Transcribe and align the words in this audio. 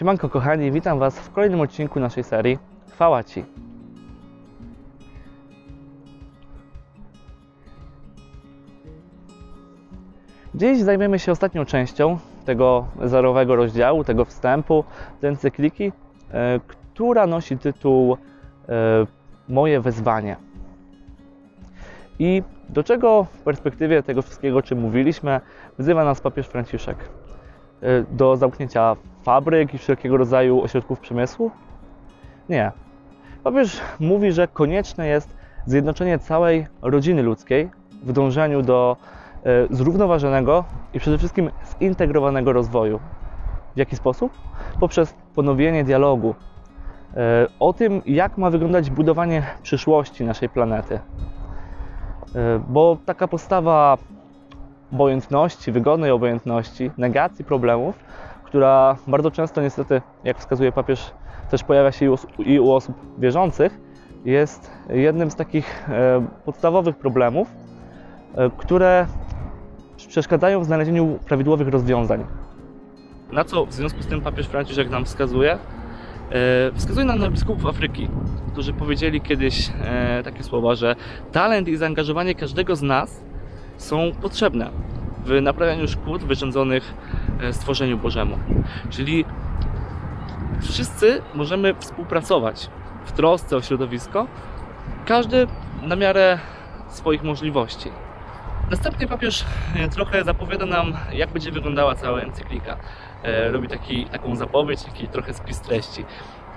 Siemanko 0.00 0.28
kochani, 0.28 0.72
witam 0.72 0.98
Was 0.98 1.18
w 1.18 1.32
kolejnym 1.32 1.60
odcinku 1.60 2.00
naszej 2.00 2.24
serii 2.24 2.58
Chwała 2.92 3.24
Ci. 3.24 3.44
Dziś 10.54 10.80
zajmiemy 10.80 11.18
się 11.18 11.32
ostatnią 11.32 11.64
częścią 11.64 12.18
tego 12.44 12.86
zerowego 13.04 13.56
rozdziału, 13.56 14.04
tego 14.04 14.24
wstępu 14.24 14.84
do 15.22 15.28
encykliki, 15.28 15.92
e, 16.32 16.60
która 16.68 17.26
nosi 17.26 17.58
tytuł 17.58 18.16
e, 18.68 19.06
Moje 19.48 19.80
wezwanie. 19.80 20.36
I 22.18 22.42
do 22.68 22.82
czego 22.82 23.24
w 23.24 23.38
perspektywie 23.38 24.02
tego 24.02 24.22
wszystkiego, 24.22 24.62
czym 24.62 24.80
mówiliśmy, 24.80 25.40
wzywa 25.78 26.04
nas 26.04 26.20
papież 26.20 26.46
Franciszek? 26.46 26.96
E, 27.82 28.04
Do 28.10 28.36
zamknięcia 28.36 28.96
fabryk 29.22 29.74
i 29.74 29.78
wszelkiego 29.78 30.16
rodzaju 30.16 30.62
ośrodków 30.62 31.00
przemysłu? 31.00 31.50
Nie. 32.48 32.72
Papież 33.44 33.80
mówi, 34.00 34.32
że 34.32 34.48
konieczne 34.48 35.06
jest 35.06 35.36
zjednoczenie 35.66 36.18
całej 36.18 36.66
rodziny 36.82 37.22
ludzkiej 37.22 37.70
w 38.02 38.12
dążeniu 38.12 38.62
do 38.62 38.96
e, 39.44 39.66
zrównoważonego 39.70 40.64
i 40.94 41.00
przede 41.00 41.18
wszystkim 41.18 41.50
zintegrowanego 41.82 42.52
rozwoju. 42.52 43.00
W 43.74 43.78
jaki 43.78 43.96
sposób? 43.96 44.32
Poprzez 44.80 45.14
ponowienie 45.34 45.84
dialogu 45.84 46.34
e, 47.16 47.46
o 47.60 47.72
tym, 47.72 48.02
jak 48.06 48.38
ma 48.38 48.50
wyglądać 48.50 48.90
budowanie 48.90 49.42
przyszłości 49.62 50.24
naszej 50.24 50.48
planety. 50.48 50.98
Bo 52.68 52.96
taka 53.06 53.28
postawa 53.28 53.98
obojętności, 54.92 55.72
wygodnej 55.72 56.10
obojętności, 56.10 56.90
negacji 56.98 57.44
problemów, 57.44 57.98
która 58.44 58.96
bardzo 59.06 59.30
często 59.30 59.62
niestety, 59.62 60.02
jak 60.24 60.38
wskazuje 60.38 60.72
papież, 60.72 61.10
też 61.50 61.64
pojawia 61.64 61.92
się 61.92 62.06
i 62.06 62.08
u, 62.08 62.18
i 62.38 62.60
u 62.60 62.72
osób 62.72 62.96
wierzących, 63.18 63.80
jest 64.24 64.70
jednym 64.88 65.30
z 65.30 65.36
takich 65.36 65.88
e, 65.88 66.26
podstawowych 66.44 66.96
problemów, 66.96 67.48
e, 68.34 68.50
które 68.56 69.06
przeszkadzają 70.08 70.60
w 70.60 70.64
znalezieniu 70.64 71.18
prawidłowych 71.26 71.68
rozwiązań. 71.68 72.24
Na 73.32 73.44
co 73.44 73.66
w 73.66 73.72
związku 73.72 74.02
z 74.02 74.06
tym 74.06 74.20
papież 74.20 74.46
Franciszek 74.46 74.90
nam 74.90 75.04
wskazuje? 75.04 75.52
E, 75.52 76.72
Wskazuje 76.74 77.06
nam 77.06 77.18
na 77.18 77.30
biskupów 77.30 77.66
Afryki, 77.66 78.08
którzy 78.52 78.72
powiedzieli 78.72 79.20
kiedyś 79.20 79.70
e, 79.84 80.22
takie 80.24 80.42
słowa, 80.42 80.74
że 80.74 80.96
talent 81.32 81.68
i 81.68 81.76
zaangażowanie 81.76 82.34
każdego 82.34 82.76
z 82.76 82.82
nas 82.82 83.24
są 83.80 84.12
potrzebne 84.22 84.70
w 85.24 85.42
naprawianiu 85.42 85.88
szkód 85.88 86.24
wyrządzonych 86.24 86.94
e, 87.40 87.52
stworzeniu 87.52 87.98
Bożemu. 87.98 88.38
Czyli 88.90 89.24
wszyscy 90.60 91.22
możemy 91.34 91.74
współpracować 91.74 92.70
w 93.04 93.12
trosce 93.12 93.56
o 93.56 93.62
środowisko, 93.62 94.26
każdy 95.06 95.46
na 95.82 95.96
miarę 95.96 96.38
swoich 96.88 97.22
możliwości. 97.22 97.90
Następnie 98.70 99.08
papież 99.08 99.44
e, 99.76 99.88
trochę 99.88 100.24
zapowiada 100.24 100.66
nam, 100.66 100.92
jak 101.12 101.30
będzie 101.30 101.52
wyglądała 101.52 101.94
cała 101.94 102.20
encyklika. 102.20 102.76
E, 103.22 103.50
Robi 103.50 103.68
taki, 103.68 104.04
taką 104.04 104.36
zapowiedź, 104.36 104.82
taki 104.82 105.08
trochę 105.08 105.34
spis 105.34 105.60
treści. 105.60 106.04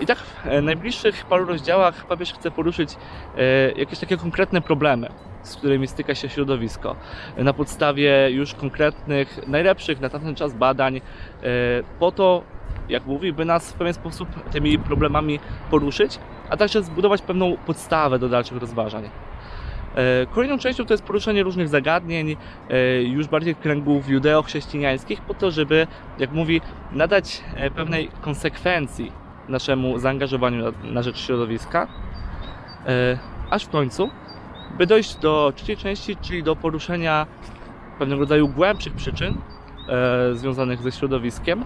I 0.00 0.06
tak 0.06 0.18
w 0.18 0.62
najbliższych 0.62 1.24
paru 1.24 1.44
rozdziałach 1.44 2.06
papież 2.06 2.32
chce 2.32 2.50
poruszyć 2.50 2.96
jakieś 3.76 3.98
takie 3.98 4.16
konkretne 4.16 4.60
problemy, 4.60 5.08
z 5.48 5.56
którymi 5.56 5.86
styka 5.86 6.14
się 6.14 6.28
środowisko. 6.28 6.96
Na 7.36 7.52
podstawie 7.52 8.30
już 8.30 8.54
konkretnych, 8.54 9.40
najlepszych 9.48 10.00
na 10.00 10.08
tamten 10.08 10.34
czas 10.34 10.54
badań, 10.54 10.96
e, 10.96 11.00
po 11.98 12.12
to, 12.12 12.42
jak 12.88 13.06
mówi, 13.06 13.32
by 13.32 13.44
nas 13.44 13.72
w 13.72 13.74
pewien 13.74 13.94
sposób 13.94 14.28
tymi 14.50 14.78
problemami 14.78 15.40
poruszyć, 15.70 16.18
a 16.50 16.56
także 16.56 16.82
zbudować 16.82 17.22
pewną 17.22 17.56
podstawę 17.56 18.18
do 18.18 18.28
dalszych 18.28 18.58
rozważań. 18.58 19.04
E, 19.04 20.26
Kolejną 20.26 20.58
częścią 20.58 20.84
to 20.86 20.94
jest 20.94 21.04
poruszenie 21.04 21.42
różnych 21.42 21.68
zagadnień, 21.68 22.36
e, 22.70 23.02
już 23.02 23.26
bardziej 23.26 23.54
kręgów 23.54 24.08
judeo-chrześcijańskich, 24.08 25.20
po 25.20 25.34
to, 25.34 25.50
żeby, 25.50 25.86
jak 26.18 26.32
mówi, 26.32 26.60
nadać 26.92 27.42
pewnej 27.74 28.08
konsekwencji 28.20 29.12
naszemu 29.48 29.98
zaangażowaniu 29.98 30.64
na, 30.64 30.90
na 30.92 31.02
rzecz 31.02 31.18
środowiska, 31.18 31.88
aż 33.50 33.64
w 33.64 33.68
końcu, 33.68 34.10
by 34.78 34.86
dojść 34.86 35.14
do 35.16 35.52
trzeciej 35.56 35.76
części, 35.76 36.16
czyli 36.16 36.42
do 36.42 36.56
poruszenia 36.56 37.26
pewnego 37.98 38.20
rodzaju 38.20 38.48
głębszych 38.48 38.94
przyczyn 38.94 39.34
e, 39.88 40.34
związanych 40.34 40.82
ze 40.82 40.92
środowiskiem 40.92 41.62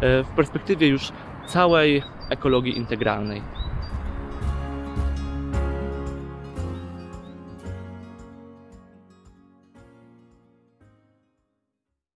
e, 0.00 0.22
w 0.22 0.28
perspektywie 0.28 0.88
już 0.88 1.12
całej 1.46 2.02
ekologii 2.30 2.76
integralnej. 2.76 3.42